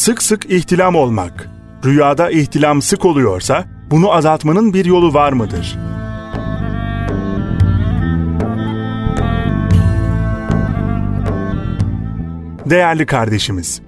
[0.00, 1.50] Sık sık ihtilam olmak.
[1.84, 5.78] Rüyada ihtilam sık oluyorsa bunu azaltmanın bir yolu var mıdır?
[12.70, 13.82] Değerli kardeşimiz,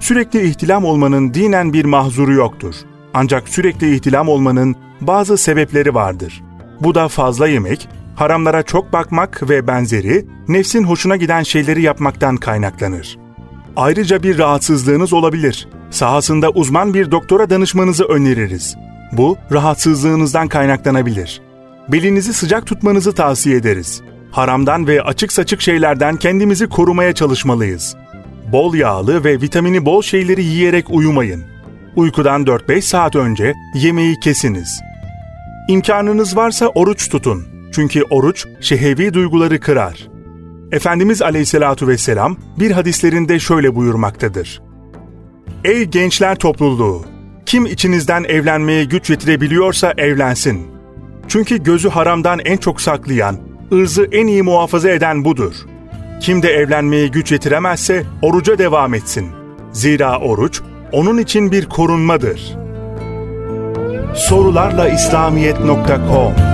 [0.00, 2.74] sürekli ihtilam olmanın dinen bir mahzuru yoktur.
[3.14, 6.42] Ancak sürekli ihtilam olmanın bazı sebepleri vardır.
[6.80, 13.27] Bu da fazla yemek, haramlara çok bakmak ve benzeri nefsin hoşuna giden şeyleri yapmaktan kaynaklanır.
[13.76, 15.68] Ayrıca bir rahatsızlığınız olabilir.
[15.90, 18.76] Sahasında uzman bir doktora danışmanızı öneririz.
[19.12, 21.40] Bu rahatsızlığınızdan kaynaklanabilir.
[21.88, 24.02] Belinizi sıcak tutmanızı tavsiye ederiz.
[24.30, 27.96] Haramdan ve açık saçık şeylerden kendimizi korumaya çalışmalıyız.
[28.52, 31.44] Bol yağlı ve vitamini bol şeyleri yiyerek uyumayın.
[31.96, 34.80] Uykudan 4-5 saat önce yemeği kesiniz.
[35.68, 37.46] İmkanınız varsa oruç tutun.
[37.72, 40.08] Çünkü oruç şehevi duyguları kırar.
[40.72, 44.62] Efendimiz Aleyhisselatu Vesselam bir hadislerinde şöyle buyurmaktadır.
[45.64, 47.04] Ey gençler topluluğu!
[47.46, 50.66] Kim içinizden evlenmeye güç yetirebiliyorsa evlensin.
[51.28, 53.36] Çünkü gözü haramdan en çok saklayan,
[53.72, 55.54] ırzı en iyi muhafaza eden budur.
[56.20, 59.26] Kim de evlenmeye güç yetiremezse oruca devam etsin.
[59.72, 60.60] Zira oruç
[60.92, 62.56] onun için bir korunmadır.
[64.14, 66.47] Sorularla İslamiyet.com